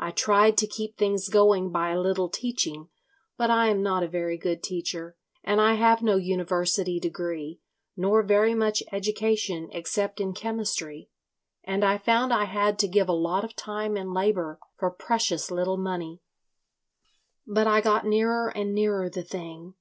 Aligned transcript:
I 0.00 0.10
tried 0.10 0.58
to 0.58 0.66
keep 0.66 0.96
things 0.98 1.28
going 1.28 1.70
by 1.70 1.90
a 1.90 2.00
little 2.00 2.28
teaching, 2.28 2.88
but 3.38 3.50
I 3.52 3.68
am 3.68 3.84
not 3.84 4.02
a 4.02 4.08
very 4.08 4.36
good 4.36 4.64
teacher, 4.64 5.14
and 5.44 5.60
I 5.60 5.74
have 5.74 6.02
no 6.02 6.16
university 6.16 6.98
degree, 6.98 7.60
nor 7.96 8.24
very 8.24 8.52
much 8.52 8.82
education 8.90 9.68
except 9.70 10.18
in 10.20 10.34
chemistry, 10.34 11.08
and 11.62 11.84
I 11.84 11.98
found 11.98 12.32
I 12.32 12.46
had 12.46 12.80
to 12.80 12.88
give 12.88 13.08
a 13.08 13.12
lot 13.12 13.44
of 13.44 13.54
time 13.54 13.96
and 13.96 14.12
labour 14.12 14.58
for 14.76 14.90
precious 14.90 15.52
little 15.52 15.76
money. 15.76 16.20
But 17.46 17.68
I 17.68 17.80
got 17.80 18.04
nearer 18.04 18.48
and 18.48 18.74
nearer 18.74 19.08
the 19.08 19.22
thing. 19.22 19.74